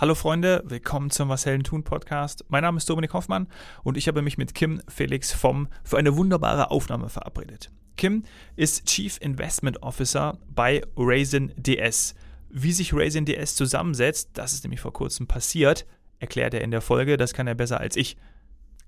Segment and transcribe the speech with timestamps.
[0.00, 2.46] Hallo Freunde, willkommen zum Was Helden tun Podcast.
[2.48, 3.48] Mein Name ist Dominik Hoffmann
[3.82, 7.70] und ich habe mich mit Kim Felix vom für eine wunderbare Aufnahme verabredet.
[7.98, 8.22] Kim
[8.56, 12.14] ist Chief Investment Officer bei Raisin DS.
[12.48, 15.84] Wie sich Raisin DS zusammensetzt, das ist nämlich vor kurzem passiert,
[16.18, 18.16] erklärt er in der Folge, das kann er besser als ich.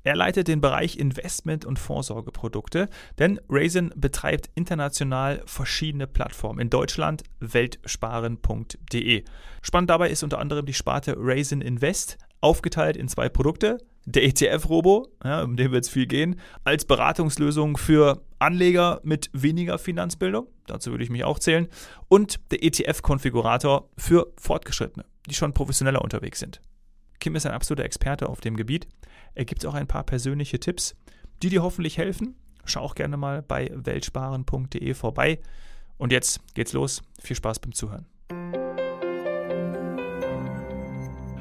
[0.05, 2.89] Er leitet den Bereich Investment- und Vorsorgeprodukte,
[3.19, 6.61] denn Raisin betreibt international verschiedene Plattformen.
[6.61, 9.25] In Deutschland weltsparen.de.
[9.63, 13.79] Spannend dabei ist unter anderem die Sparte Raisin Invest, aufgeteilt in zwei Produkte.
[14.05, 19.79] Der ETF-Robo, ja, um den wird es viel gehen, als Beratungslösung für Anleger mit weniger
[19.79, 21.69] Finanzbildung, dazu würde ich mich auch zählen,
[22.09, 26.61] und der ETF-Konfigurator für Fortgeschrittene, die schon professioneller unterwegs sind.
[27.21, 28.89] Kim ist ein absoluter Experte auf dem Gebiet.
[29.35, 30.95] Er gibt auch ein paar persönliche Tipps,
[31.43, 32.37] die dir hoffentlich helfen.
[32.65, 35.41] Schau auch gerne mal bei weltsparen.de vorbei.
[35.97, 37.03] Und jetzt geht's los.
[37.21, 38.07] Viel Spaß beim Zuhören.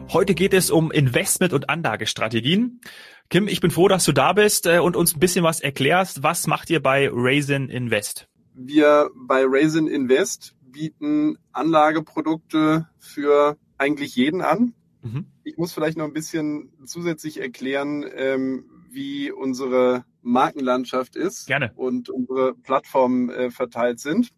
[0.10, 2.82] Heute geht es um Investment- und Anlagestrategien.
[3.30, 6.22] Kim, ich bin froh, dass du da bist äh, und uns ein bisschen was erklärst.
[6.22, 8.28] Was macht ihr bei Raisin Invest?
[8.54, 14.74] Wir bei Raisin Invest bieten Anlageprodukte für eigentlich jeden an.
[15.02, 15.26] Mhm.
[15.44, 21.72] Ich muss vielleicht noch ein bisschen zusätzlich erklären, ähm, wie unsere Markenlandschaft ist Gerne.
[21.76, 24.30] und unsere Plattformen äh, verteilt sind.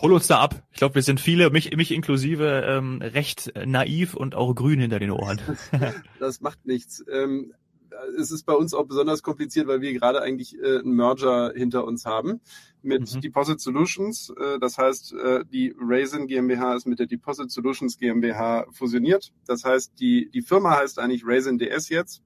[0.00, 0.62] Hol uns da ab.
[0.72, 4.98] Ich glaube, wir sind viele, mich, mich inklusive, ähm, recht naiv und auch grün hinter
[4.98, 5.40] den Ohren.
[6.18, 7.04] das macht nichts.
[7.12, 7.52] Ähm,
[8.18, 11.84] es ist bei uns auch besonders kompliziert, weil wir gerade eigentlich äh, einen Merger hinter
[11.84, 12.40] uns haben
[12.82, 13.20] mit mhm.
[13.20, 14.32] Deposit Solutions.
[14.38, 19.32] Äh, das heißt, äh, die Raisin GmbH ist mit der Deposit Solutions GmbH fusioniert.
[19.46, 22.22] Das heißt, die, die Firma heißt eigentlich Raisin DS jetzt.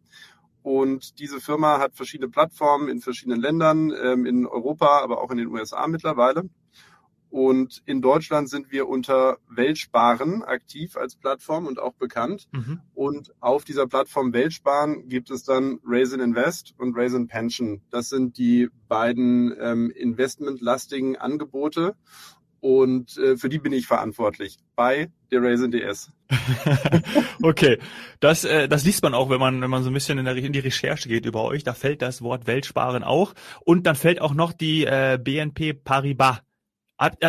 [0.62, 5.38] Und diese Firma hat verschiedene Plattformen in verschiedenen Ländern, ähm, in Europa, aber auch in
[5.38, 6.48] den USA mittlerweile.
[7.30, 12.48] Und in Deutschland sind wir unter Weltsparen aktiv als Plattform und auch bekannt.
[12.52, 12.80] Mhm.
[12.94, 17.82] Und auf dieser Plattform Weltsparen gibt es dann Raisin Invest und Raisin Pension.
[17.90, 21.94] Das sind die beiden ähm, investmentlastigen Angebote.
[22.60, 26.10] Und äh, für die bin ich verantwortlich bei der Raisin DS.
[27.42, 27.78] okay,
[28.20, 30.36] das, äh, das liest man auch, wenn man, wenn man so ein bisschen in, der,
[30.36, 31.64] in die Recherche geht über euch.
[31.64, 33.34] Da fällt das Wort Weltsparen auch.
[33.64, 36.40] Und dann fällt auch noch die äh, BNP Paribas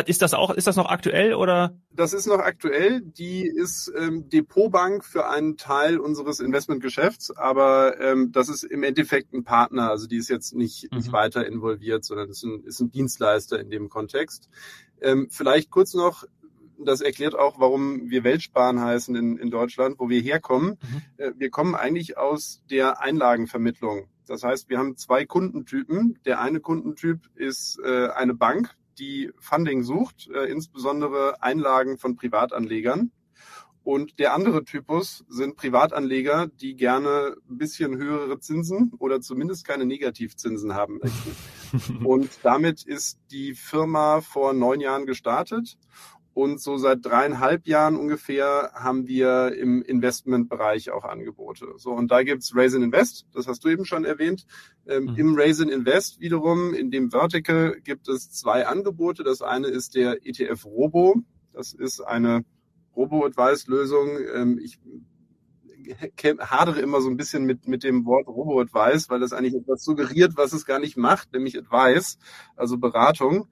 [0.06, 1.76] ist das auch, ist das noch aktuell oder?
[1.90, 3.02] Das ist noch aktuell.
[3.02, 9.34] Die ist ähm, Depotbank für einen Teil unseres Investmentgeschäfts, aber ähm, das ist im Endeffekt
[9.34, 9.90] ein Partner.
[9.90, 10.98] Also die ist jetzt nicht, mhm.
[10.98, 14.48] nicht weiter involviert, sondern ist ein, ist ein Dienstleister in dem Kontext.
[15.02, 16.24] Ähm, vielleicht kurz noch,
[16.78, 20.78] das erklärt auch, warum wir Weltsparen heißen in, in Deutschland, wo wir herkommen.
[20.80, 21.02] Mhm.
[21.18, 24.08] Äh, wir kommen eigentlich aus der Einlagenvermittlung.
[24.26, 26.18] Das heißt, wir haben zwei Kundentypen.
[26.24, 33.12] Der eine Kundentyp ist äh, eine Bank, die Funding sucht, äh, insbesondere Einlagen von Privatanlegern.
[33.84, 39.86] Und der andere Typus sind Privatanleger, die gerne ein bisschen höhere Zinsen oder zumindest keine
[39.86, 42.04] Negativzinsen haben möchten.
[42.04, 45.78] Und damit ist die Firma vor neun Jahren gestartet
[46.38, 51.66] und so seit dreieinhalb Jahren ungefähr haben wir im Investmentbereich auch Angebote.
[51.78, 54.46] So, und da gibt's Raisin Invest, das hast du eben schon erwähnt.
[54.86, 55.16] Ähm, mhm.
[55.16, 59.24] Im Raisin Invest wiederum, in dem Vertical, gibt es zwei Angebote.
[59.24, 61.16] Das eine ist der ETF Robo.
[61.52, 62.44] Das ist eine
[62.94, 64.18] Robo-Advice-Lösung.
[64.32, 64.78] Ähm, ich
[66.40, 70.36] hadere immer so ein bisschen mit, mit dem Wort Robo-Advice, weil das eigentlich etwas suggeriert,
[70.36, 72.18] was es gar nicht macht, nämlich Advice,
[72.54, 73.48] also Beratung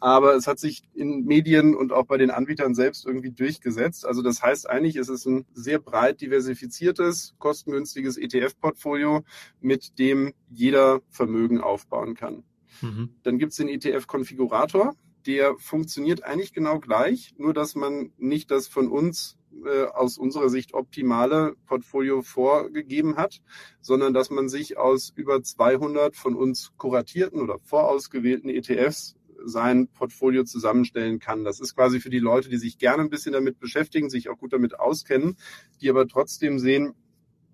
[0.00, 4.06] aber es hat sich in Medien und auch bei den Anbietern selbst irgendwie durchgesetzt.
[4.06, 9.22] Also das heißt eigentlich, es ist ein sehr breit diversifiziertes, kostengünstiges ETF-Portfolio,
[9.60, 12.44] mit dem jeder Vermögen aufbauen kann.
[12.80, 13.10] Mhm.
[13.22, 14.94] Dann gibt es den ETF-Konfigurator.
[15.26, 19.36] Der funktioniert eigentlich genau gleich, nur dass man nicht das von uns
[19.66, 23.42] äh, aus unserer Sicht optimale Portfolio vorgegeben hat,
[23.82, 30.44] sondern dass man sich aus über 200 von uns kuratierten oder vorausgewählten ETFs sein Portfolio
[30.44, 31.44] zusammenstellen kann.
[31.44, 34.38] Das ist quasi für die Leute, die sich gerne ein bisschen damit beschäftigen, sich auch
[34.38, 35.36] gut damit auskennen,
[35.80, 36.94] die aber trotzdem sehen,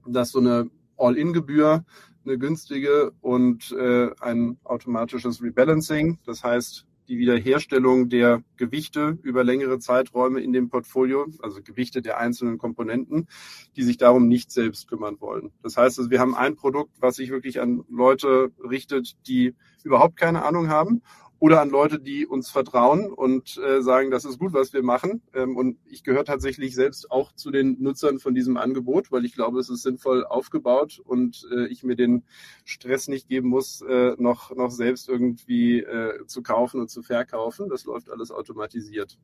[0.07, 1.85] dass so eine All-in-Gebühr
[2.25, 9.79] eine günstige und äh, ein automatisches Rebalancing, das heißt die Wiederherstellung der Gewichte über längere
[9.79, 13.29] Zeiträume in dem Portfolio, also Gewichte der einzelnen Komponenten,
[13.77, 15.53] die sich darum nicht selbst kümmern wollen.
[15.63, 19.55] Das heißt, also wir haben ein Produkt, was sich wirklich an Leute richtet, die
[19.85, 21.03] überhaupt keine Ahnung haben
[21.39, 25.23] oder an Leute, die uns vertrauen und äh, sagen, das ist gut, was wir machen.
[25.35, 29.35] Ähm, und ich gehöre tatsächlich selbst auch zu den Nutzern von diesem Angebot, weil ich
[29.35, 32.25] glaube, es ist sinnvoll aufgebaut und äh, ich mir den
[32.65, 37.69] Stress nicht geben muss, äh, noch, noch selbst irgendwie äh, zu kaufen und zu verkaufen.
[37.69, 39.19] Das läuft alles automatisiert.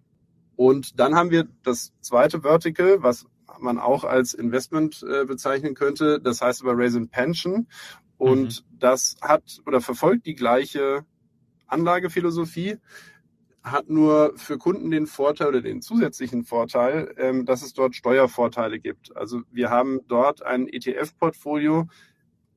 [0.55, 3.27] Und dann haben wir das zweite Vertical, was
[3.59, 6.21] man auch als Investment äh, bezeichnen könnte.
[6.21, 7.69] Das heißt aber Raise Pension.
[8.19, 8.79] Und mhm.
[8.79, 11.05] das hat oder verfolgt die gleiche
[11.73, 12.79] Anlagephilosophie,
[13.63, 18.81] hat nur für Kunden den Vorteil oder den zusätzlichen Vorteil, ähm, dass es dort Steuervorteile
[18.81, 19.17] gibt.
[19.17, 21.87] Also wir haben dort ein ETF-Portfolio,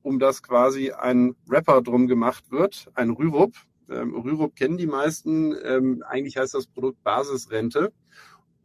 [0.02, 3.54] um das quasi ein Wrapper drum gemacht wird, ein Rürup.
[3.88, 5.54] Ähm, Rürup kennen die meisten.
[5.64, 7.92] Ähm, eigentlich heißt das Produkt Basisrente.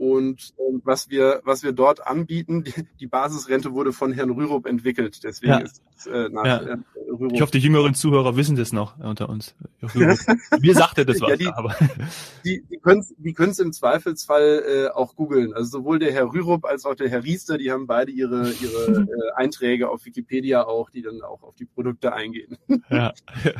[0.01, 4.65] Und ähm, was wir was wir dort anbieten, die, die Basisrente wurde von Herrn Rürup
[4.65, 5.23] entwickelt.
[5.23, 5.57] Deswegen ja.
[5.59, 6.57] ist es äh, nach ja.
[6.57, 6.77] äh,
[7.07, 7.33] Rürup.
[7.33, 9.53] Ich hoffe, die jüngeren Zuhörer wissen das noch unter uns.
[9.93, 11.75] Mir sagte das was, ja, die, aber
[12.43, 15.53] die, die können die können es im Zweifelsfall äh, auch googeln.
[15.53, 19.01] Also sowohl der Herr Rürup als auch der Herr Riester, die haben beide ihre ihre
[19.01, 22.57] äh, Einträge auf Wikipedia auch, die dann auch auf die Produkte eingehen.
[22.89, 23.13] Ja.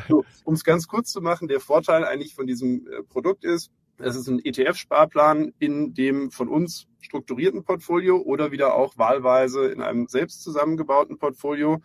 [0.08, 3.70] so, um es ganz kurz zu machen, der Vorteil eigentlich von diesem äh, Produkt ist,
[4.02, 9.80] es ist ein ETF-Sparplan in dem von uns strukturierten Portfolio oder wieder auch wahlweise in
[9.80, 11.80] einem selbst zusammengebauten Portfolio,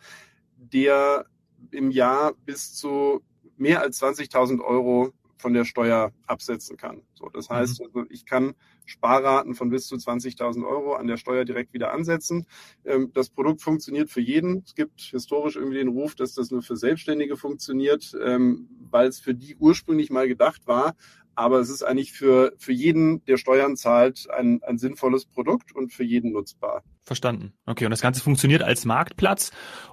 [0.58, 1.26] der
[1.72, 3.22] im Jahr bis zu
[3.58, 7.04] mehr als 20.000 Euro von der Steuer absetzen kann.
[7.14, 7.86] So, das heißt, mhm.
[7.86, 8.56] also ich kann
[8.86, 12.48] Sparraten von bis zu 20.000 Euro an der Steuer direkt wieder ansetzen.
[12.86, 14.64] Ähm, das Produkt funktioniert für jeden.
[14.66, 19.20] Es gibt historisch irgendwie den Ruf, dass das nur für Selbstständige funktioniert, ähm, weil es
[19.20, 20.96] für die ursprünglich mal gedacht war
[21.38, 25.94] aber es ist eigentlich für, für jeden, der Steuern zahlt, ein, ein sinnvolles Produkt und
[25.94, 26.84] für jeden nutzbar.
[27.08, 27.54] Verstanden.
[27.66, 29.52] Okay, und das Ganze funktioniert als Marktplatz.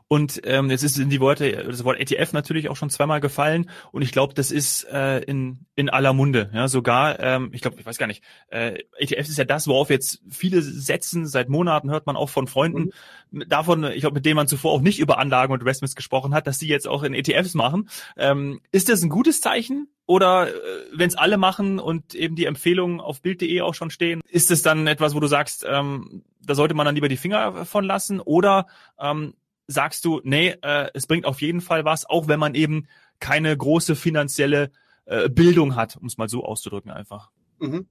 [0.09, 3.71] Und ähm, jetzt ist in die Worte, das Wort ETF natürlich auch schon zweimal gefallen.
[3.93, 6.51] Und ich glaube, das ist äh, in, in aller Munde.
[6.53, 9.91] Ja, sogar, ähm, ich glaube, ich weiß gar nicht, äh, ETFs ist ja das, worauf
[9.91, 11.25] jetzt viele setzen.
[11.27, 12.91] Seit Monaten hört man auch von Freunden
[13.31, 13.49] mhm.
[13.49, 16.49] davon, ich glaube, mit denen man zuvor auch nicht über Anlagen und Investments gesprochen hat,
[16.49, 17.89] dass die jetzt auch in ETFs machen.
[18.17, 19.89] Ähm, ist das ein gutes Zeichen?
[20.07, 20.53] Oder äh,
[20.93, 24.63] wenn es alle machen und eben die Empfehlungen auf Bild.de auch schon stehen, ist es
[24.63, 28.21] dann etwas, wo du sagst, ähm, da sollte man dann lieber die Finger von lassen?
[28.21, 28.67] Oder
[28.99, 29.35] ähm,
[29.67, 32.87] sagst du, nee, äh, es bringt auf jeden Fall was, auch wenn man eben
[33.21, 34.71] keine große finanzielle
[35.07, 37.31] äh, Bildung hat, um es mal so auszudrücken einfach?
[37.59, 37.87] Mhm.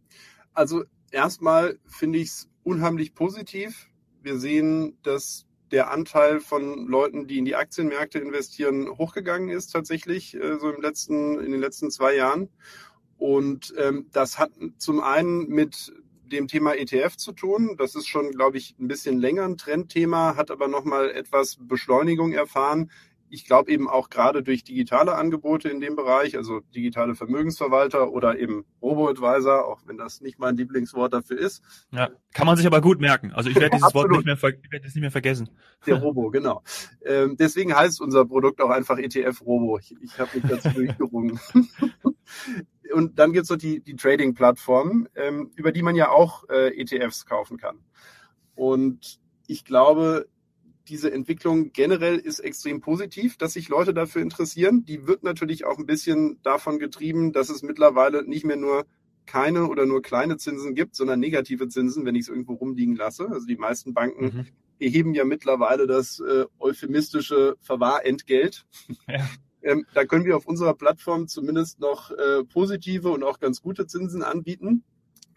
[0.54, 3.88] Also erstmal finde ich es unheimlich positiv.
[4.22, 10.36] Wir sehen, dass der Anteil von Leuten, die in die Aktienmärkte investieren, hochgegangen ist tatsächlich
[10.36, 12.50] äh, so im letzten, in den letzten zwei Jahren.
[13.18, 15.94] Und ähm, das hat zum einen mit
[16.34, 17.76] dem Thema ETF zu tun.
[17.78, 22.34] Das ist schon, glaube ich, ein bisschen länger ein Trendthema, hat aber nochmal etwas Beschleunigung
[22.34, 22.92] erfahren
[23.34, 28.38] ich glaube eben auch gerade durch digitale Angebote in dem Bereich, also digitale Vermögensverwalter oder
[28.38, 31.64] eben Robo-Advisor, auch wenn das nicht mein Lieblingswort dafür ist.
[31.92, 33.32] Ja, kann man sich aber gut merken.
[33.32, 35.50] Also ich werde dieses Wort nicht mehr, ich werde es nicht mehr vergessen.
[35.88, 36.62] Der Robo, genau.
[37.04, 39.80] Ähm, deswegen heißt unser Produkt auch einfach ETF Robo.
[39.80, 41.40] Ich, ich habe mich dazu durchgerungen.
[42.94, 47.26] Und dann gibt's noch die, die Trading-Plattformen, ähm, über die man ja auch äh, ETFs
[47.26, 47.80] kaufen kann.
[48.54, 50.28] Und ich glaube,
[50.88, 54.84] diese Entwicklung generell ist extrem positiv, dass sich Leute dafür interessieren.
[54.86, 58.86] Die wird natürlich auch ein bisschen davon getrieben, dass es mittlerweile nicht mehr nur
[59.26, 63.30] keine oder nur kleine Zinsen gibt, sondern negative Zinsen, wenn ich es irgendwo rumliegen lasse.
[63.30, 64.48] Also die meisten Banken mhm.
[64.80, 68.66] erheben ja mittlerweile das äh, euphemistische Verwahrentgelt.
[69.08, 69.28] Ja.
[69.66, 73.88] Ähm, da können wir auf unserer Plattform zumindest noch äh, positive und auch ganz gute
[73.88, 74.84] Zinsen anbieten.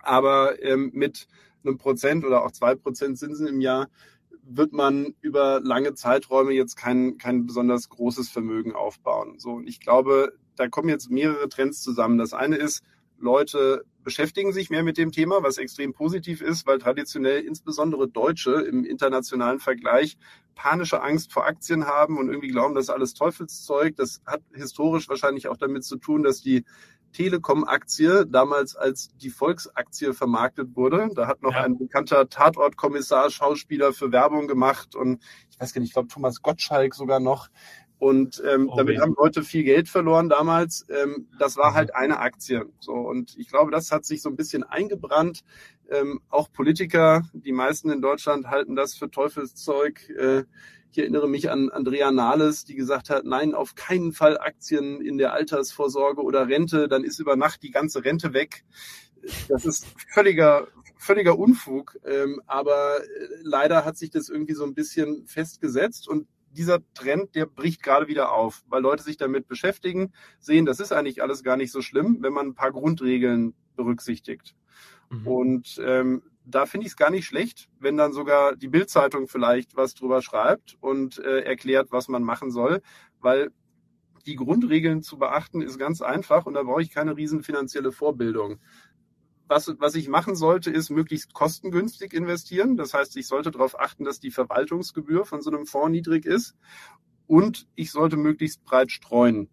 [0.01, 1.29] Aber ähm, mit
[1.65, 3.89] einem Prozent oder auch zwei Prozent Zinsen im Jahr
[4.49, 9.39] wird man über lange Zeiträume jetzt kein, kein besonders großes Vermögen aufbauen.
[9.39, 12.19] So, und ich glaube, da kommen jetzt mehrere Trends zusammen.
[12.19, 12.83] Das eine ist,
[13.19, 18.53] Leute beschäftigen sich mehr mit dem Thema, was extrem positiv ist, weil traditionell insbesondere Deutsche
[18.53, 20.17] im internationalen Vergleich
[20.55, 23.97] panische Angst vor Aktien haben und irgendwie glauben, das ist alles Teufelszeug.
[23.97, 26.65] Das hat historisch wahrscheinlich auch damit zu tun, dass die
[27.13, 31.09] Telekom-Aktie damals als die Volksaktie vermarktet wurde.
[31.15, 31.63] Da hat noch ja.
[31.63, 36.43] ein bekannter Tatortkommissar Schauspieler für Werbung gemacht und ich weiß gar nicht, ich glaube Thomas
[36.43, 37.49] Gottschalk sogar noch.
[37.99, 40.85] Und ähm, oh, damit haben Leute viel Geld verloren damals.
[40.91, 41.75] Ähm, das war mhm.
[41.77, 42.67] halt eine Aktie.
[42.79, 45.45] So und ich glaube, das hat sich so ein bisschen eingebrannt.
[45.89, 50.11] Ähm, auch Politiker, die meisten in Deutschland halten das für Teufelszeug.
[50.11, 50.45] Äh,
[50.97, 55.19] ich erinnere mich an Andrea Nahles, die gesagt hat, nein, auf keinen Fall Aktien in
[55.19, 58.65] der Altersvorsorge oder Rente, dann ist über Nacht die ganze Rente weg.
[59.47, 61.99] Das ist völliger, völliger Unfug.
[62.07, 67.35] Ähm, aber äh, leider hat sich das irgendwie so ein bisschen festgesetzt und dieser Trend,
[67.35, 71.43] der bricht gerade wieder auf, weil Leute sich damit beschäftigen, sehen, das ist eigentlich alles
[71.43, 74.57] gar nicht so schlimm, wenn man ein paar Grundregeln berücksichtigt.
[75.11, 75.27] Mhm.
[75.27, 79.77] Und ähm, da finde ich es gar nicht schlecht, wenn dann sogar die Bildzeitung vielleicht
[79.77, 82.83] was drüber schreibt und äh, erklärt, was man machen soll,
[83.21, 83.51] weil
[84.27, 88.61] die Grundregeln zu beachten ist ganz einfach und da brauche ich keine riesen finanzielle Vorbildung.
[89.49, 92.77] was, was ich machen sollte, ist möglichst kostengünstig investieren.
[92.77, 96.57] Das heißt, ich sollte darauf achten, dass die Verwaltungsgebühr von so einem Fonds niedrig ist.
[97.27, 99.49] Und ich sollte möglichst breit streuen.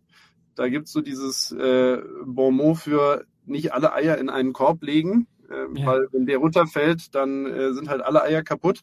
[0.56, 5.28] Da gibt's so dieses äh, Bon mot für nicht alle Eier in einen Korb legen,
[5.54, 5.86] äh, ja.
[5.86, 8.82] weil wenn der runterfällt, dann äh, sind halt alle Eier kaputt.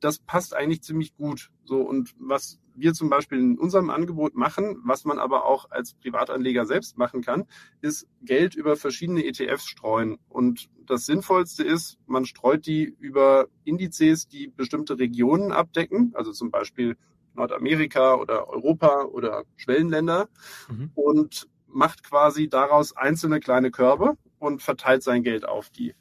[0.00, 1.50] Das passt eigentlich ziemlich gut.
[1.64, 5.94] So und was wir zum Beispiel in unserem Angebot machen, was man aber auch als
[5.94, 7.44] Privatanleger selbst machen kann,
[7.80, 10.18] ist Geld über verschiedene ETFs streuen.
[10.28, 16.50] Und das Sinnvollste ist, man streut die über Indizes, die bestimmte Regionen abdecken, also zum
[16.50, 16.96] Beispiel
[17.34, 20.28] Nordamerika oder Europa oder Schwellenländer
[20.68, 20.90] mhm.
[20.94, 25.94] und macht quasi daraus einzelne kleine Körbe und verteilt sein Geld auf die.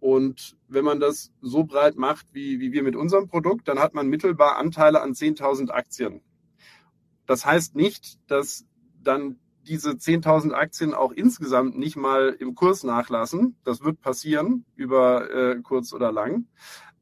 [0.00, 3.94] Und wenn man das so breit macht, wie, wie wir mit unserem Produkt, dann hat
[3.94, 6.20] man mittelbar Anteile an 10.000 Aktien.
[7.26, 8.64] Das heißt nicht, dass
[9.02, 13.56] dann diese 10.000 Aktien auch insgesamt nicht mal im Kurs nachlassen.
[13.64, 16.46] Das wird passieren über äh, kurz oder lang.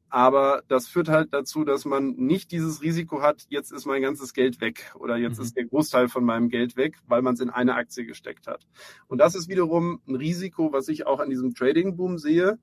[0.09, 4.33] Aber das führt halt dazu, dass man nicht dieses Risiko hat, jetzt ist mein ganzes
[4.33, 5.43] Geld weg oder jetzt mhm.
[5.43, 8.65] ist der Großteil von meinem Geld weg, weil man es in eine Aktie gesteckt hat.
[9.07, 12.57] Und das ist wiederum ein Risiko, was ich auch an diesem Trading-Boom sehe.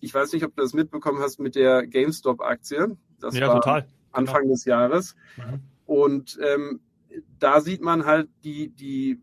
[0.00, 2.96] Ich weiß nicht, ob du das mitbekommen hast mit der GameStop-Aktie.
[3.20, 3.86] Das ja, war total.
[4.10, 4.54] Anfang genau.
[4.54, 5.14] des Jahres.
[5.36, 5.60] Mhm.
[5.86, 6.80] Und ähm,
[7.38, 9.20] da sieht man halt die, die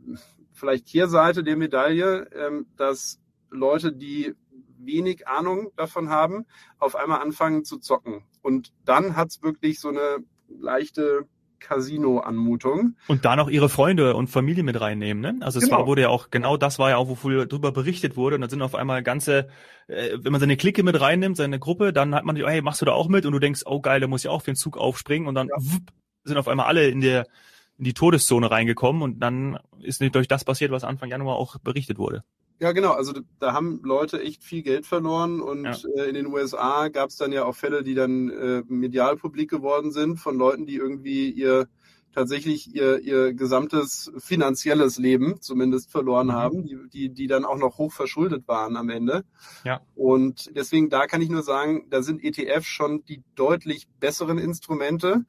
[0.53, 4.36] vielleicht Kehrseite der Medaille, ähm, dass Leute, die
[4.85, 6.45] wenig Ahnung davon haben,
[6.79, 8.23] auf einmal anfangen zu zocken.
[8.41, 11.27] Und dann hat's wirklich so eine leichte
[11.59, 12.95] Casino-Anmutung.
[13.07, 15.45] Und da noch ihre Freunde und Familie mit reinnehmen, ne?
[15.45, 15.79] Also es genau.
[15.79, 18.35] war, wurde ja auch, genau das war ja auch, wofür darüber berichtet wurde.
[18.35, 19.47] Und dann sind auf einmal ganze,
[19.88, 22.81] äh, wenn man seine Clique mit reinnimmt, seine Gruppe, dann hat man die, hey, machst
[22.81, 23.25] du da auch mit?
[23.25, 25.27] Und du denkst, oh geil, da muss ich auch für den Zug aufspringen.
[25.27, 25.55] Und dann ja.
[25.57, 25.83] wupp,
[26.23, 27.27] sind auf einmal alle in der
[27.81, 31.57] in die Todeszone reingekommen und dann ist nicht durch das passiert, was Anfang Januar auch
[31.57, 32.23] berichtet wurde.
[32.61, 32.91] Ja, genau.
[32.91, 35.75] Also da haben Leute echt viel Geld verloren und ja.
[35.97, 39.49] äh, in den USA gab es dann ja auch Fälle, die dann äh, medial publik
[39.49, 41.67] geworden sind von Leuten, die irgendwie ihr
[42.13, 46.33] tatsächlich ihr, ihr gesamtes finanzielles Leben zumindest verloren mhm.
[46.33, 49.23] haben, die, die, die dann auch noch hoch verschuldet waren am Ende.
[49.63, 49.81] Ja.
[49.95, 55.25] Und deswegen da kann ich nur sagen, da sind ETFs schon die deutlich besseren Instrumente,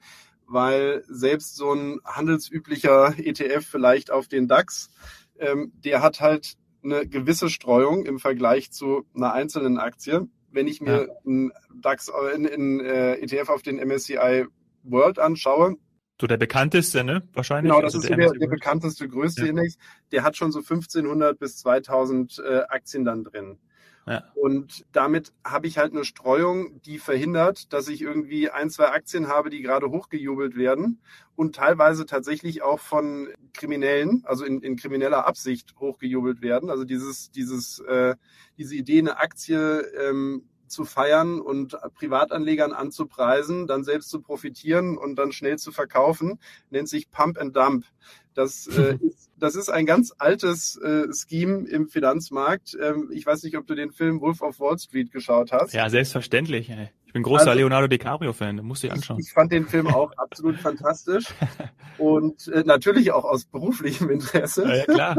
[0.46, 4.90] weil selbst so ein handelsüblicher ETF vielleicht auf den DAX,
[5.38, 10.28] ähm, der hat halt eine gewisse Streuung im Vergleich zu einer einzelnen Aktie.
[10.50, 11.14] Wenn ich mir ja.
[11.24, 14.46] einen DAX, in, in äh, ETF auf den MSCI
[14.82, 15.76] World anschaue,
[16.20, 17.28] so der bekannteste, ne?
[17.32, 17.72] Wahrscheinlich.
[17.72, 19.48] Genau, das also ist der, der, der bekannteste, größte ja.
[19.48, 19.76] Index.
[20.12, 23.58] Der hat schon so 1500 bis 2000 äh, Aktien dann drin.
[24.06, 24.24] Ja.
[24.34, 29.28] Und damit habe ich halt eine Streuung, die verhindert, dass ich irgendwie ein, zwei Aktien
[29.28, 31.00] habe, die gerade hochgejubelt werden
[31.36, 36.68] und teilweise tatsächlich auch von Kriminellen, also in, in krimineller Absicht hochgejubelt werden.
[36.68, 38.16] Also dieses, dieses, äh,
[38.58, 45.16] diese Idee, eine Aktie ähm, zu feiern und Privatanlegern anzupreisen, dann selbst zu profitieren und
[45.16, 46.40] dann schnell zu verkaufen,
[46.70, 47.84] nennt sich Pump and Dump.
[48.34, 52.76] Das, äh, ist, das ist ein ganz altes äh, Scheme im Finanzmarkt.
[52.80, 55.72] Ähm, ich weiß nicht, ob du den Film Wolf of Wall Street geschaut hast.
[55.72, 56.70] Ja, selbstverständlich.
[56.70, 56.90] Ey.
[57.12, 59.18] Ich bin großer also, Leonardo DiCaprio-Fan, musst du anschauen.
[59.20, 61.26] Ich, ich, fand den Film auch absolut fantastisch
[61.98, 64.62] und äh, natürlich auch aus beruflichem Interesse.
[64.66, 65.16] Ja, ja klar.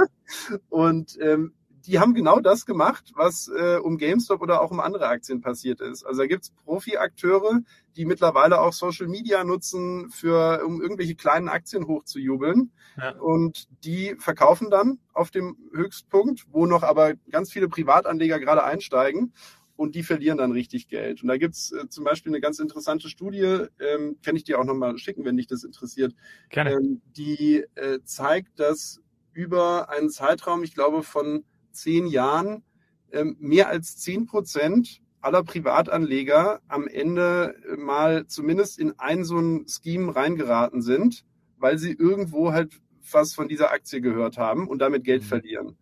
[0.69, 1.53] Und ähm,
[1.85, 5.81] die haben genau das gemacht, was äh, um GameStop oder auch um andere Aktien passiert
[5.81, 6.05] ist.
[6.05, 7.59] Also da gibt's Profi-Akteure,
[7.97, 12.71] die mittlerweile auch Social Media nutzen, für, um irgendwelche kleinen Aktien hochzujubeln.
[12.97, 13.11] Ja.
[13.19, 19.33] Und die verkaufen dann auf dem Höchstpunkt, wo noch aber ganz viele Privatanleger gerade einsteigen
[19.75, 21.21] und die verlieren dann richtig Geld.
[21.21, 24.65] Und da gibt's äh, zum Beispiel eine ganz interessante Studie, ähm, kann ich dir auch
[24.65, 26.13] nochmal schicken, wenn dich das interessiert,
[26.49, 26.71] Gerne.
[26.71, 29.01] Ähm, die äh, zeigt, dass
[29.33, 32.63] über einen Zeitraum, ich glaube, von zehn Jahren
[33.11, 39.37] ähm, mehr als zehn Prozent aller Privatanleger am Ende äh, mal zumindest in ein so
[39.37, 41.25] ein Scheme reingeraten sind,
[41.57, 45.27] weil sie irgendwo halt was von dieser Aktie gehört haben und damit Geld mhm.
[45.27, 45.77] verlieren.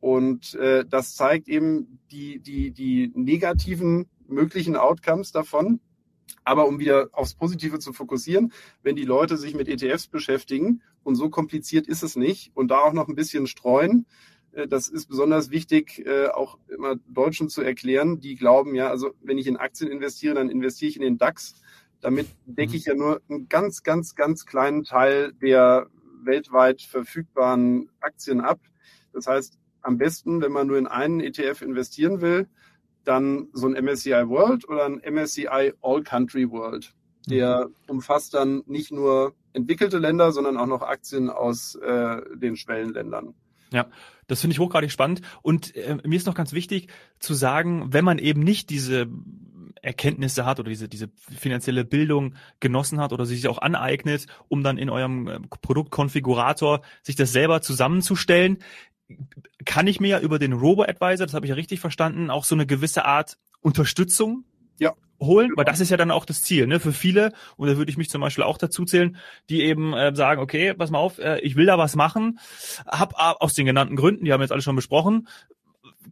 [0.00, 5.80] Und äh, das zeigt eben die, die, die negativen möglichen Outcomes davon.
[6.44, 11.16] Aber um wieder aufs Positive zu fokussieren, wenn die Leute sich mit ETFs beschäftigen und
[11.16, 14.06] so kompliziert ist es nicht und da auch noch ein bisschen streuen,
[14.52, 19.38] das ist besonders wichtig, äh, auch immer Deutschen zu erklären, die glauben, ja, also wenn
[19.38, 21.54] ich in Aktien investiere, dann investiere ich in den DAX.
[22.00, 25.88] Damit decke ich ja nur einen ganz, ganz, ganz kleinen Teil der
[26.22, 28.60] weltweit verfügbaren Aktien ab.
[29.12, 32.48] Das heißt, am besten, wenn man nur in einen ETF investieren will,
[33.04, 36.94] dann so ein MSCI World oder ein MSCI All Country World.
[37.28, 37.74] Der mhm.
[37.88, 43.34] umfasst dann nicht nur entwickelte Länder, sondern auch noch Aktien aus äh, den Schwellenländern.
[43.72, 43.86] Ja,
[44.26, 45.22] das finde ich hochgradig spannend.
[45.42, 49.08] Und äh, mir ist noch ganz wichtig zu sagen, wenn man eben nicht diese
[49.82, 54.78] Erkenntnisse hat oder diese, diese finanzielle Bildung genossen hat oder sich auch aneignet, um dann
[54.78, 58.58] in eurem äh, Produktkonfigurator sich das selber zusammenzustellen,
[59.64, 62.54] kann ich mir ja über den Robo-Advisor, das habe ich ja richtig verstanden, auch so
[62.54, 64.44] eine gewisse Art Unterstützung
[64.80, 64.94] ja.
[65.20, 66.80] holen, weil das ist ja dann auch das Ziel, ne?
[66.80, 69.16] Für viele, und da würde ich mich zum Beispiel auch dazu zählen,
[69.48, 72.40] die eben äh, sagen, okay, pass mal auf, äh, ich will da was machen,
[72.86, 75.28] hab aus den genannten Gründen, die haben wir jetzt alle schon besprochen,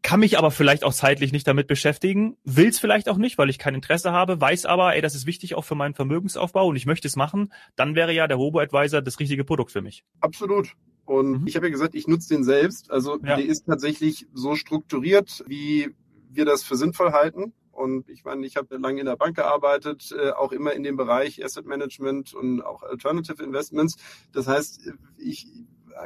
[0.02, 3.50] kann mich aber vielleicht auch zeitlich nicht damit beschäftigen, will es vielleicht auch nicht, weil
[3.50, 6.76] ich kein Interesse habe, weiß aber, ey, das ist wichtig auch für meinen Vermögensaufbau und
[6.76, 10.04] ich möchte es machen, dann wäre ja der Robo-Advisor das richtige Produkt für mich.
[10.20, 10.75] Absolut.
[11.04, 11.46] Und mhm.
[11.46, 12.90] ich habe ja gesagt, ich nutze den selbst.
[12.90, 13.37] Also ja.
[13.37, 15.88] der ist tatsächlich so strukturiert, wie
[16.30, 17.52] wir das für sinnvoll halten.
[17.78, 20.97] Und ich meine, ich habe lange in der Bank gearbeitet, äh, auch immer in dem
[20.97, 23.97] Bereich Asset Management und auch Alternative Investments.
[24.32, 25.47] Das heißt, ich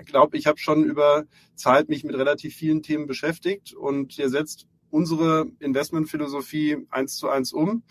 [0.04, 1.24] glaube, ich habe schon über
[1.54, 7.54] Zeit mich mit relativ vielen Themen beschäftigt und der setzt unsere Investmentphilosophie eins zu eins
[7.54, 7.82] um.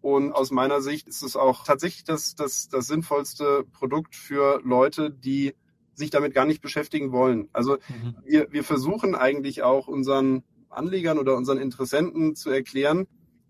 [0.00, 5.12] Und aus meiner Sicht ist es auch tatsächlich das, das, das sinnvollste Produkt für Leute,
[5.12, 5.54] die
[5.94, 7.48] sich damit gar nicht beschäftigen wollen.
[7.52, 8.16] Also mhm.
[8.24, 13.06] wir, wir versuchen eigentlich auch unseren Anlegern oder unseren Interessenten zu erklären,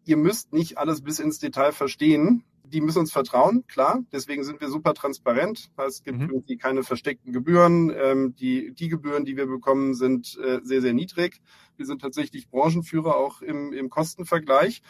[0.09, 2.43] ihr müsst nicht alles bis ins Detail verstehen.
[2.65, 4.03] Die müssen uns vertrauen, klar.
[4.11, 5.71] Deswegen sind wir super transparent.
[5.77, 6.31] Es gibt mhm.
[6.31, 7.93] irgendwie keine versteckten Gebühren.
[7.95, 11.41] Ähm, die, die Gebühren, die wir bekommen, sind äh, sehr, sehr niedrig.
[11.77, 14.83] Wir sind tatsächlich Branchenführer auch im, im Kostenvergleich.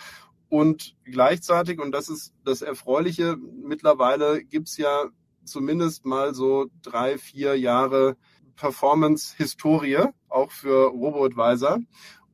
[0.48, 5.06] Und gleichzeitig, und das ist das Erfreuliche, mittlerweile gibt's ja
[5.44, 8.16] zumindest mal so drei, vier Jahre
[8.54, 11.80] Performance-Historie, auch für RoboAdvisor.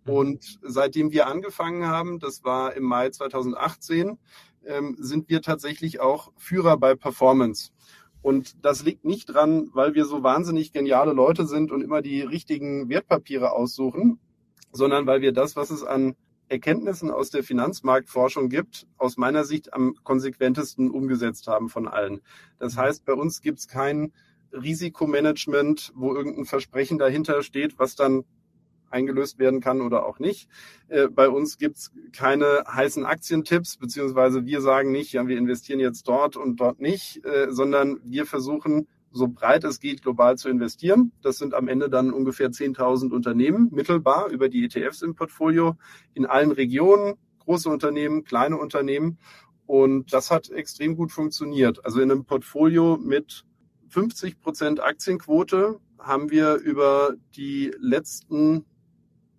[0.05, 0.13] Mhm.
[0.13, 4.19] Und seitdem wir angefangen haben, das war im Mai 2018,
[4.67, 7.71] ähm, sind wir tatsächlich auch Führer bei Performance.
[8.23, 12.23] Und das liegt nicht dran, weil wir so wahnsinnig geniale Leute sind und immer die
[12.23, 14.19] richtigen Wertpapiere aussuchen,
[14.73, 16.17] sondern weil wir das, was es an
[16.49, 22.23] Erkenntnissen aus der Finanzmarktforschung gibt, aus meiner Sicht am konsequentesten umgesetzt haben von allen.
[22.59, 22.81] Das mhm.
[22.81, 24.13] heißt, bei uns gibt es kein
[24.53, 28.25] Risikomanagement, wo irgendein Versprechen dahinter steht, was dann
[28.95, 30.49] eingelöst werden kann oder auch nicht.
[30.89, 36.09] Äh, bei uns gibt's keine heißen Aktientipps, beziehungsweise wir sagen nicht, ja, wir investieren jetzt
[36.09, 41.13] dort und dort nicht, äh, sondern wir versuchen, so breit es geht, global zu investieren.
[41.23, 45.77] Das sind am Ende dann ungefähr 10.000 Unternehmen, mittelbar über die ETFs im Portfolio,
[46.15, 49.19] in allen Regionen, große Unternehmen, kleine Unternehmen.
[49.67, 51.85] Und das hat extrem gut funktioniert.
[51.85, 53.45] Also in einem Portfolio mit
[53.89, 58.65] 50 Prozent Aktienquote haben wir über die letzten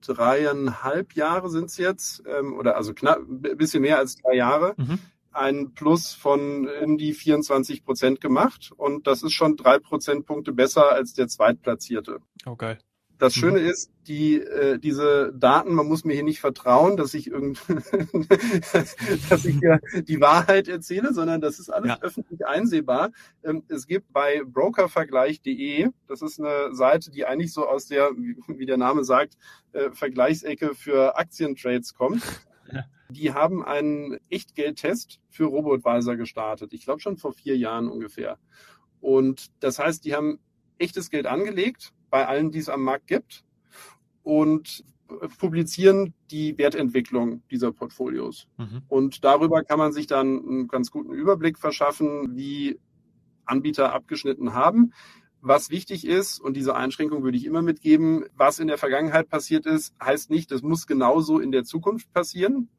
[0.05, 4.73] dreieinhalb Jahre sind es jetzt, ähm, oder also knapp ein bisschen mehr als drei Jahre,
[4.77, 4.99] mhm.
[5.31, 8.71] ein Plus von um die 24 Prozent gemacht.
[8.75, 12.19] Und das ist schon drei Prozentpunkte besser als der Zweitplatzierte.
[12.45, 12.77] Okay.
[13.17, 13.39] Das mhm.
[13.39, 17.59] Schöne ist, die, äh, diese Daten, man muss mir hier nicht vertrauen, dass ich irgend,
[19.29, 22.01] dass ich hier die Wahrheit erzähle, sondern das ist alles ja.
[22.01, 23.11] öffentlich einsehbar.
[23.43, 28.11] Ähm, es gibt bei brokervergleich.de, das ist eine Seite, die eigentlich so aus der,
[28.47, 29.37] wie der Name sagt,
[29.71, 32.21] äh, Vergleichsecke für Aktientrades kommt.
[33.09, 36.73] Die haben einen Echtgeldtest für Robo-Advisor gestartet.
[36.73, 38.39] Ich glaube schon vor vier Jahren ungefähr.
[38.99, 40.39] Und das heißt, die haben
[40.79, 43.43] echtes Geld angelegt bei allen, die es am Markt gibt
[44.23, 44.85] und
[45.37, 48.47] publizieren die Wertentwicklung dieser Portfolios.
[48.55, 48.83] Mhm.
[48.87, 52.79] Und darüber kann man sich dann einen ganz guten Überblick verschaffen, wie
[53.43, 54.93] Anbieter abgeschnitten haben.
[55.41, 59.65] Was wichtig ist, und diese Einschränkung würde ich immer mitgeben, was in der Vergangenheit passiert
[59.65, 62.69] ist, heißt nicht, das muss genauso in der Zukunft passieren.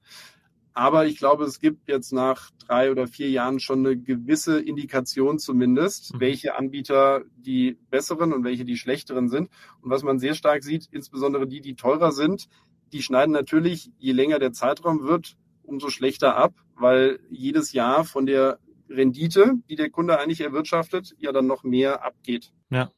[0.76, 5.38] Aber ich glaube, es gibt jetzt nach drei oder vier Jahren schon eine gewisse Indikation
[5.38, 6.20] zumindest, mhm.
[6.20, 9.48] welche Anbieter die besseren und welche die schlechteren sind.
[9.80, 12.48] Und was man sehr stark sieht, insbesondere die, die teurer sind,
[12.92, 18.26] die schneiden natürlich, je länger der Zeitraum wird, umso schlechter ab, weil jedes Jahr von
[18.26, 18.58] der
[18.90, 22.52] Rendite, die der Kunde eigentlich erwirtschaftet, ja dann noch mehr abgeht.
[22.68, 22.90] Ja.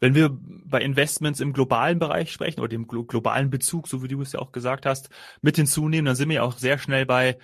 [0.00, 4.20] Wenn wir bei Investments im globalen Bereich sprechen oder dem globalen Bezug, so wie du
[4.22, 5.10] es ja auch gesagt hast,
[5.42, 7.38] mit hinzunehmen, dann sind wir ja auch sehr schnell bei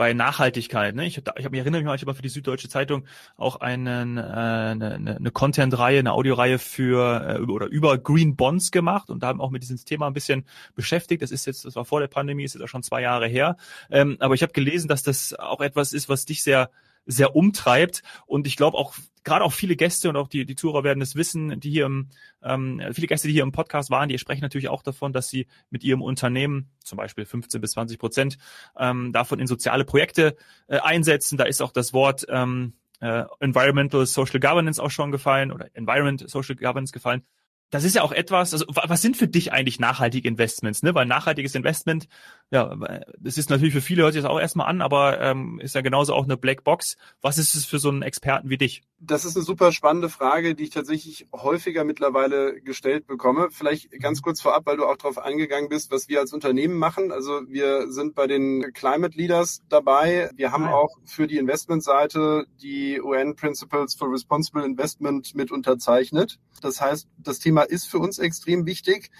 [0.00, 0.94] bei Nachhaltigkeit.
[0.94, 1.04] Ne?
[1.04, 3.04] Ich, ich hab, mich erinnere mich mal, ich habe für die Süddeutsche Zeitung
[3.36, 9.10] auch einen, äh, eine, eine Content-Reihe, eine Audioreihe für äh, oder über Green Bonds gemacht
[9.10, 11.20] und da haben auch mit diesem Thema ein bisschen beschäftigt.
[11.20, 13.58] Das ist jetzt, das war vor der Pandemie, ist jetzt auch schon zwei Jahre her.
[13.90, 16.70] Ähm, aber ich habe gelesen, dass das auch etwas ist, was dich sehr
[17.04, 18.02] sehr umtreibt.
[18.26, 21.14] Und ich glaube auch, gerade auch viele Gäste und auch die, die Tourer werden es
[21.14, 22.08] wissen, die hier im,
[22.42, 25.46] ähm, viele Gäste, die hier im Podcast waren, die sprechen natürlich auch davon, dass sie
[25.70, 28.38] mit ihrem Unternehmen zum Beispiel 15 bis 20 Prozent
[28.78, 30.36] ähm, davon in soziale Projekte
[30.68, 31.36] äh, einsetzen.
[31.36, 36.28] Da ist auch das Wort ähm, äh, Environmental Social Governance auch schon gefallen oder Environment
[36.28, 37.22] Social Governance gefallen.
[37.70, 40.94] das ist ja auch etwas, also was sind für dich eigentlich nachhaltige Investments, ne?
[40.94, 42.08] Weil nachhaltiges Investment,
[42.52, 42.76] ja,
[43.20, 45.82] das ist natürlich für viele, hört sich das auch erstmal an, aber ähm, ist ja
[45.82, 46.96] genauso auch eine Blackbox.
[47.20, 48.82] Was ist es für so einen Experten wie dich?
[48.98, 53.48] Das ist eine super spannende Frage, die ich tatsächlich häufiger mittlerweile gestellt bekomme.
[53.52, 54.24] Vielleicht ganz mhm.
[54.24, 57.12] kurz vorab, weil du auch darauf eingegangen bist, was wir als Unternehmen machen.
[57.12, 60.30] Also wir sind bei den Climate Leaders dabei.
[60.34, 60.74] Wir haben Nein.
[60.74, 66.40] auch für die Investmentseite die UN Principles for Responsible Investment mit unterzeichnet.
[66.62, 69.12] Das heißt, das Thema ist für uns extrem wichtig.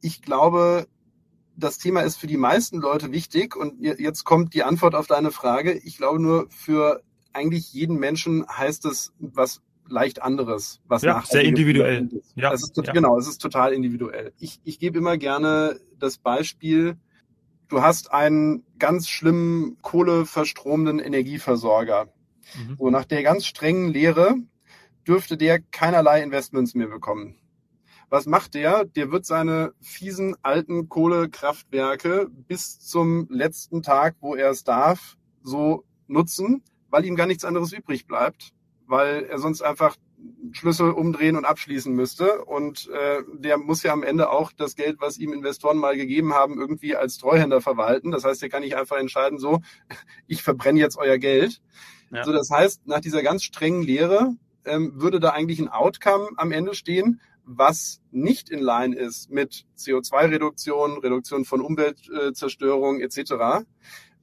[0.00, 0.86] Ich glaube,
[1.56, 3.56] das Thema ist für die meisten Leute wichtig.
[3.56, 5.72] Und jetzt kommt die Antwort auf deine Frage.
[5.72, 11.42] Ich glaube nur für eigentlich jeden Menschen heißt es was leicht anderes, was ja, sehr
[11.42, 12.08] individuell.
[12.12, 12.32] Ist.
[12.36, 14.32] Ja, es ist, ja, genau, es ist total individuell.
[14.38, 16.96] Ich, ich gebe immer gerne das Beispiel,
[17.68, 22.08] du hast einen ganz schlimmen kohleverstromenden Energieversorger.
[22.54, 22.76] Mhm.
[22.78, 24.36] So nach der ganz strengen Lehre
[25.06, 27.36] dürfte der keinerlei Investments mehr bekommen.
[28.12, 28.84] Was macht der?
[28.84, 35.86] Der wird seine fiesen alten Kohlekraftwerke bis zum letzten Tag, wo er es darf, so
[36.08, 38.52] nutzen, weil ihm gar nichts anderes übrig bleibt,
[38.86, 39.96] weil er sonst einfach
[40.50, 42.44] Schlüssel umdrehen und abschließen müsste.
[42.44, 46.34] Und äh, der muss ja am Ende auch das Geld, was ihm Investoren mal gegeben
[46.34, 48.10] haben, irgendwie als Treuhänder verwalten.
[48.10, 49.60] Das heißt, er kann nicht einfach entscheiden, so,
[50.26, 51.62] ich verbrenne jetzt euer Geld.
[52.10, 52.24] Ja.
[52.24, 56.52] So, das heißt, nach dieser ganz strengen Lehre ähm, würde da eigentlich ein Outcome am
[56.52, 63.64] Ende stehen, was nicht in line ist mit CO2-Reduktion, Reduktion von Umweltzerstörung etc.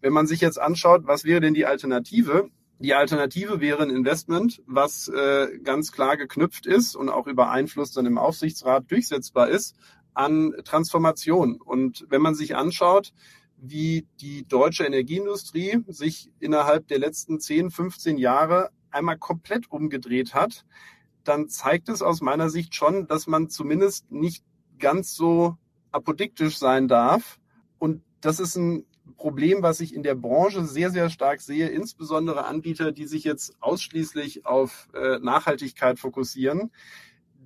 [0.01, 2.49] Wenn man sich jetzt anschaut, was wäre denn die Alternative?
[2.79, 7.91] Die Alternative wäre ein Investment, was äh, ganz klar geknüpft ist und auch über Einfluss
[7.91, 9.75] dann im Aufsichtsrat durchsetzbar ist
[10.13, 11.59] an Transformation.
[11.61, 13.13] Und wenn man sich anschaut,
[13.57, 20.65] wie die deutsche Energieindustrie sich innerhalb der letzten 10, 15 Jahre einmal komplett umgedreht hat,
[21.23, 24.43] dann zeigt es aus meiner Sicht schon, dass man zumindest nicht
[24.79, 25.57] ganz so
[25.91, 27.39] apodiktisch sein darf.
[27.77, 28.85] Und das ist ein
[29.17, 33.55] Problem, was ich in der Branche sehr, sehr stark sehe, insbesondere Anbieter, die sich jetzt
[33.59, 36.71] ausschließlich auf äh, Nachhaltigkeit fokussieren,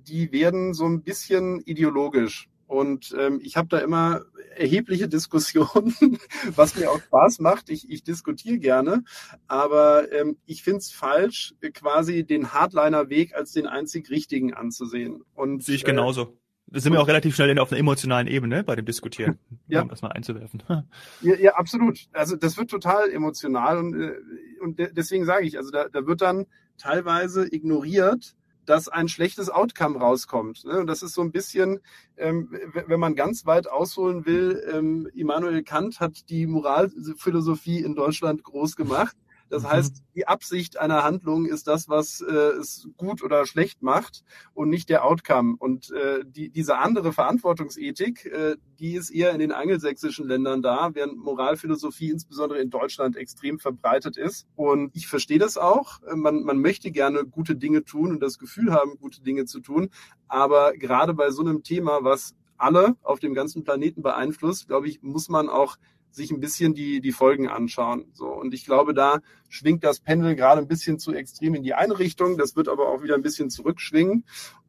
[0.06, 2.48] die werden so ein bisschen ideologisch.
[2.74, 4.22] Und ähm, ich habe da immer
[4.56, 5.94] erhebliche Diskussionen,
[6.56, 7.70] was mir auch Spaß macht.
[7.70, 9.04] Ich, ich diskutiere gerne,
[9.46, 15.22] aber ähm, ich finde es falsch, quasi den Hardliner-Weg als den einzig richtigen anzusehen.
[15.34, 16.22] Und sehe ich genauso.
[16.22, 16.26] Äh,
[16.66, 19.82] da sind wir auch relativ schnell auf einer emotionalen Ebene bei dem Diskutieren, ja.
[19.82, 20.60] um das mal einzuwerfen.
[21.20, 22.00] Ja, ja, absolut.
[22.12, 24.16] Also das wird total emotional und, äh,
[24.60, 28.34] und deswegen sage ich, also da, da wird dann teilweise ignoriert,
[28.66, 30.64] dass ein schlechtes Outcome rauskommt.
[30.64, 30.78] Ne?
[30.80, 31.80] Und das ist so ein bisschen,
[32.16, 32.48] ähm,
[32.86, 38.76] wenn man ganz weit ausholen will, ähm, Immanuel Kant hat die Moralphilosophie in Deutschland groß
[38.76, 39.16] gemacht.
[39.54, 39.68] Das mhm.
[39.68, 44.68] heißt, die Absicht einer Handlung ist das, was äh, es gut oder schlecht macht und
[44.68, 45.54] nicht der Outcome.
[45.56, 50.90] Und äh, die, diese andere Verantwortungsethik, äh, die ist eher in den angelsächsischen Ländern da,
[50.94, 54.48] während Moralphilosophie insbesondere in Deutschland extrem verbreitet ist.
[54.56, 56.00] Und ich verstehe das auch.
[56.12, 59.90] Man, man möchte gerne gute Dinge tun und das Gefühl haben, gute Dinge zu tun.
[60.26, 65.00] Aber gerade bei so einem Thema, was alle auf dem ganzen Planeten beeinflusst, glaube ich,
[65.00, 65.76] muss man auch
[66.14, 68.06] sich ein bisschen die, die Folgen anschauen.
[68.14, 71.74] So, und ich glaube, da schwingt das Pendel gerade ein bisschen zu extrem in die
[71.74, 72.38] eine Richtung.
[72.38, 74.24] Das wird aber auch wieder ein bisschen zurückschwingen.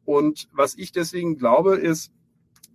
[0.05, 2.11] Und was ich deswegen glaube, ist,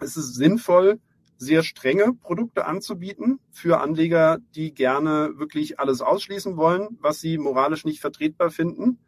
[0.00, 1.00] es ist sinnvoll,
[1.36, 7.84] sehr strenge Produkte anzubieten für Anleger, die gerne wirklich alles ausschließen wollen, was sie moralisch
[7.84, 8.98] nicht vertretbar finden.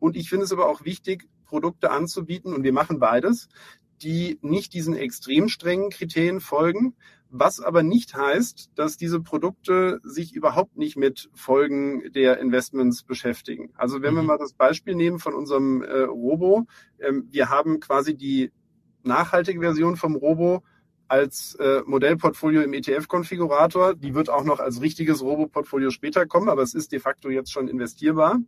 [0.00, 3.48] Und ich finde es aber auch wichtig, Produkte anzubieten, und wir machen beides,
[4.02, 6.94] die nicht diesen extrem strengen Kriterien folgen,
[7.30, 13.70] was aber nicht heißt, dass diese Produkte sich überhaupt nicht mit Folgen der Investments beschäftigen.
[13.74, 14.28] Also wenn wir mhm.
[14.28, 16.66] mal das Beispiel nehmen von unserem äh, Robo,
[16.98, 18.50] ähm, wir haben quasi die
[19.02, 20.62] nachhaltige Version vom Robo
[21.08, 23.94] als äh, Modellportfolio im ETF-Konfigurator.
[23.94, 27.50] Die wird auch noch als richtiges Robo-Portfolio später kommen, aber es ist de facto jetzt
[27.50, 28.38] schon investierbar.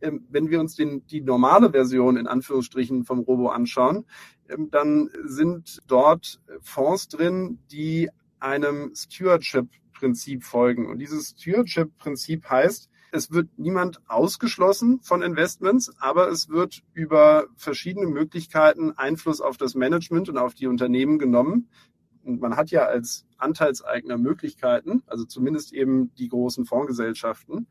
[0.00, 4.04] Ähm, wenn wir uns den, die normale Version in Anführungsstrichen vom Robo anschauen,
[4.48, 10.86] ähm, dann sind dort Fonds drin, die einem Stewardship-Prinzip folgen.
[10.86, 18.06] Und dieses Stewardship-Prinzip heißt, es wird niemand ausgeschlossen von Investments, aber es wird über verschiedene
[18.06, 21.68] Möglichkeiten Einfluss auf das Management und auf die Unternehmen genommen.
[22.24, 27.68] Und man hat ja als Anteilseigner Möglichkeiten, also zumindest eben die großen Fondsgesellschaften.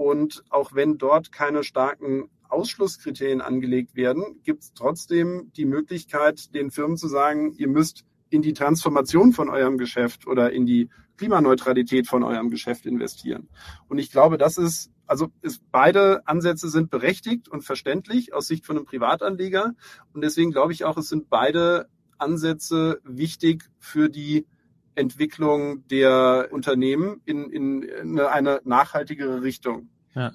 [0.00, 6.70] Und auch wenn dort keine starken Ausschlusskriterien angelegt werden, gibt es trotzdem die Möglichkeit, den
[6.70, 12.08] Firmen zu sagen, ihr müsst in die Transformation von eurem Geschäft oder in die Klimaneutralität
[12.08, 13.50] von eurem Geschäft investieren.
[13.88, 18.64] Und ich glaube, das ist, also ist, beide Ansätze sind berechtigt und verständlich aus Sicht
[18.64, 19.74] von einem Privatanleger.
[20.14, 24.46] Und deswegen glaube ich auch, es sind beide Ansätze wichtig für die
[24.94, 29.88] Entwicklung der Unternehmen in, in eine nachhaltigere Richtung.
[30.14, 30.32] Ja.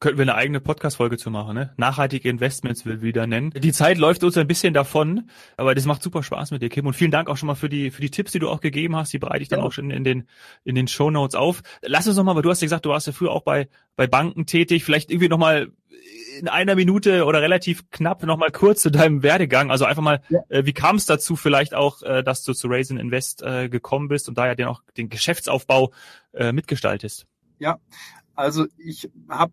[0.00, 1.74] Könnten wir eine eigene Podcast-Folge zu machen, ne?
[1.76, 3.50] Nachhaltige Investments will wieder nennen.
[3.50, 6.86] Die Zeit läuft uns ein bisschen davon, aber das macht super Spaß mit dir, Kim.
[6.86, 8.94] Und vielen Dank auch schon mal für die, für die Tipps, die du auch gegeben
[8.94, 9.12] hast.
[9.12, 9.64] Die bereite ich dann ja.
[9.64, 10.28] auch schon in den,
[10.62, 11.62] in den Show Notes auf.
[11.82, 13.68] Lass uns noch mal, weil du hast ja gesagt, du warst ja früher auch bei,
[13.96, 14.84] bei Banken tätig.
[14.84, 15.72] Vielleicht irgendwie noch mal
[16.38, 19.70] in einer Minute oder relativ knapp noch mal kurz zu deinem Werdegang.
[19.70, 20.40] Also einfach mal, ja.
[20.48, 24.08] äh, wie kam es dazu vielleicht auch, äh, dass du zu Raisin Invest äh, gekommen
[24.08, 25.92] bist und da ja den auch den Geschäftsaufbau
[26.32, 27.26] äh, mitgestaltest?
[27.58, 27.78] Ja,
[28.34, 29.52] also ich habe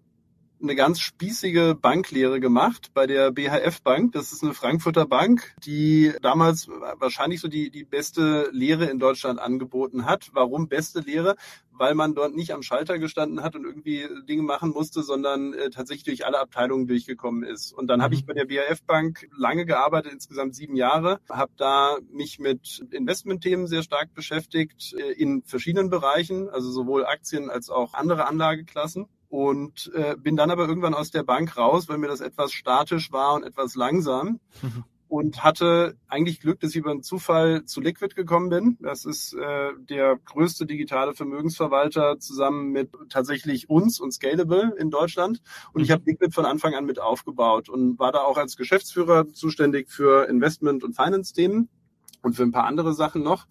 [0.62, 4.14] eine ganz spießige Banklehre gemacht bei der BHF Bank.
[4.14, 9.40] Das ist eine Frankfurter Bank, die damals wahrscheinlich so die, die beste Lehre in Deutschland
[9.40, 10.30] angeboten hat.
[10.34, 11.36] Warum beste Lehre?
[11.78, 15.70] Weil man dort nicht am Schalter gestanden hat und irgendwie Dinge machen musste, sondern äh,
[15.70, 17.74] tatsächlich durch alle Abteilungen durchgekommen ist.
[17.74, 18.04] Und dann mhm.
[18.04, 22.86] habe ich bei der BHF Bank lange gearbeitet, insgesamt sieben Jahre, habe da mich mit
[22.92, 29.08] Investmentthemen sehr stark beschäftigt äh, in verschiedenen Bereichen, also sowohl Aktien als auch andere Anlageklassen
[29.30, 33.12] und äh, bin dann aber irgendwann aus der Bank raus, weil mir das etwas statisch
[33.12, 34.40] war und etwas langsam.
[34.62, 34.86] Mhm.
[35.08, 38.78] Und hatte eigentlich Glück, dass ich über einen Zufall zu Liquid gekommen bin.
[38.82, 45.42] Das ist äh, der größte digitale Vermögensverwalter zusammen mit tatsächlich uns und Scalable in Deutschland.
[45.74, 45.94] Und ich mhm.
[45.94, 50.28] habe Liquid von Anfang an mit aufgebaut und war da auch als Geschäftsführer zuständig für
[50.28, 51.70] Investment- und Finance-Themen
[52.24, 53.46] und für ein paar andere Sachen noch.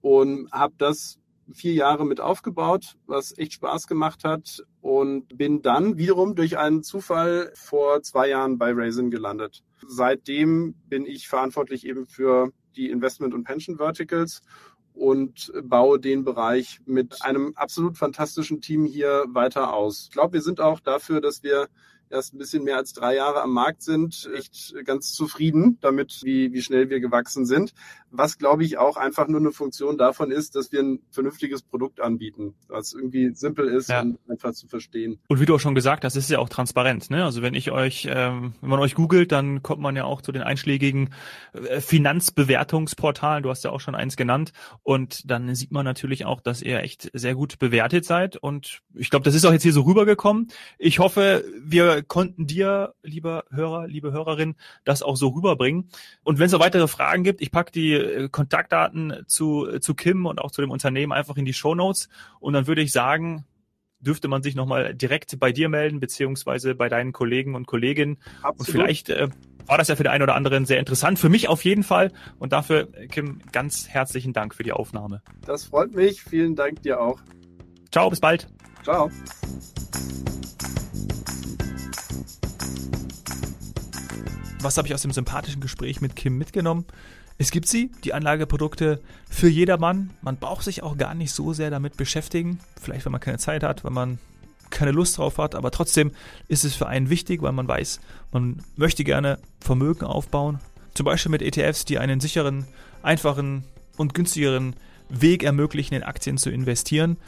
[0.00, 1.18] Und habe das
[1.52, 6.82] vier Jahre mit aufgebaut, was echt Spaß gemacht hat und bin dann wiederum durch einen
[6.82, 9.62] Zufall vor zwei Jahren bei Raisin gelandet.
[9.86, 14.42] Seitdem bin ich verantwortlich eben für die Investment- und Pension Verticals
[14.94, 20.04] und baue den Bereich mit einem absolut fantastischen Team hier weiter aus.
[20.04, 21.68] Ich glaube, wir sind auch dafür, dass wir
[22.10, 26.52] erst ein bisschen mehr als drei Jahre am Markt sind, echt ganz zufrieden damit, wie,
[26.52, 27.72] wie schnell wir gewachsen sind.
[28.10, 32.00] Was, glaube ich, auch einfach nur eine Funktion davon ist, dass wir ein vernünftiges Produkt
[32.00, 34.00] anbieten, was irgendwie simpel ist ja.
[34.00, 35.20] und einfach zu verstehen.
[35.28, 37.10] Und wie du auch schon gesagt hast, ist ja auch transparent.
[37.10, 37.24] Ne?
[37.24, 40.32] Also wenn ich euch, ähm, wenn man euch googelt, dann kommt man ja auch zu
[40.32, 41.10] den einschlägigen
[41.52, 43.42] äh, Finanzbewertungsportalen.
[43.42, 44.52] Du hast ja auch schon eins genannt.
[44.82, 48.36] Und dann sieht man natürlich auch, dass ihr echt sehr gut bewertet seid.
[48.36, 50.48] Und ich glaube, das ist auch jetzt hier so rübergekommen.
[50.78, 55.88] Ich hoffe, wir konnten dir, lieber Hörer, liebe Hörerin, das auch so rüberbringen.
[56.22, 60.26] Und wenn es noch weitere Fragen gibt, ich packe die äh, Kontaktdaten zu, zu Kim
[60.26, 62.08] und auch zu dem Unternehmen einfach in die Show Notes.
[62.40, 63.44] Und dann würde ich sagen,
[64.00, 68.18] dürfte man sich nochmal direkt bei dir melden, beziehungsweise bei deinen Kollegen und Kolleginnen.
[68.42, 68.58] Absolut.
[68.58, 69.28] Und vielleicht äh,
[69.66, 71.18] war das ja für den einen oder anderen sehr interessant.
[71.18, 72.12] Für mich auf jeden Fall.
[72.38, 75.22] Und dafür, Kim, ganz herzlichen Dank für die Aufnahme.
[75.44, 76.22] Das freut mich.
[76.22, 77.20] Vielen Dank dir auch.
[77.90, 78.48] Ciao, bis bald.
[78.82, 79.10] Ciao.
[84.60, 86.84] Was habe ich aus dem sympathischen Gespräch mit Kim mitgenommen?
[87.38, 90.10] Es gibt sie, die Anlageprodukte für jedermann.
[90.20, 92.58] Man braucht sich auch gar nicht so sehr damit beschäftigen.
[92.80, 94.18] Vielleicht, wenn man keine Zeit hat, wenn man
[94.70, 95.54] keine Lust drauf hat.
[95.54, 96.10] Aber trotzdem
[96.48, 98.00] ist es für einen wichtig, weil man weiß,
[98.32, 100.58] man möchte gerne Vermögen aufbauen.
[100.94, 102.66] Zum Beispiel mit ETFs, die einen sicheren,
[103.04, 103.62] einfachen
[103.96, 104.74] und günstigeren
[105.08, 107.18] Weg ermöglichen, in Aktien zu investieren.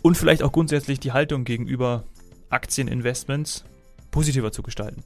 [0.00, 2.04] Und vielleicht auch grundsätzlich die Haltung gegenüber
[2.48, 3.64] Aktieninvestments
[4.10, 5.04] positiver zu gestalten.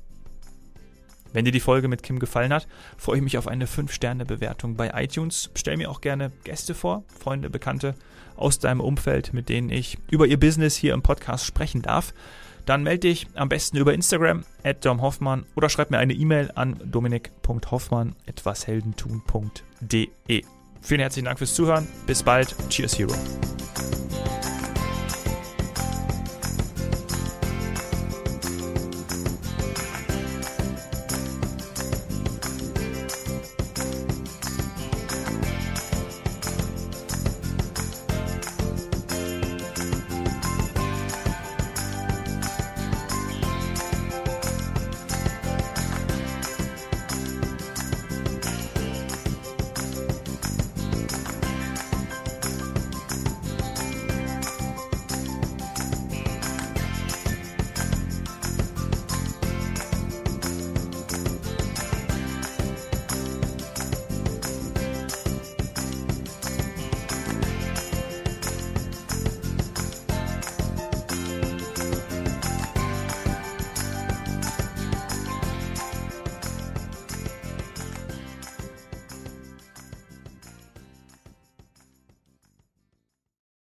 [1.34, 2.66] Wenn dir die Folge mit Kim gefallen hat,
[2.96, 5.50] freue ich mich auf eine 5-Sterne-Bewertung bei iTunes.
[5.54, 7.96] Stell mir auch gerne Gäste vor, Freunde, Bekannte
[8.36, 12.14] aus deinem Umfeld, mit denen ich über ihr Business hier im Podcast sprechen darf.
[12.66, 16.80] Dann melde dich am besten über Instagram at domhoffmann oder schreib mir eine E-Mail an
[16.84, 20.44] dominik.hoffmann etwasheldentun.de.
[20.80, 21.88] Vielen herzlichen Dank fürs Zuhören.
[22.06, 22.54] Bis bald.
[22.70, 23.14] Cheers, Hero.